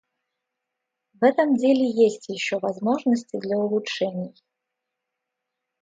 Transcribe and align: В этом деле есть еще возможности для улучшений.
В 1.13 1.23
этом 1.23 1.55
деле 1.57 1.87
есть 1.87 2.27
еще 2.29 2.57
возможности 2.57 3.37
для 3.37 3.57
улучшений. 3.59 4.33